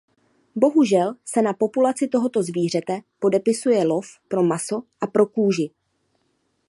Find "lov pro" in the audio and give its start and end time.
3.87-4.43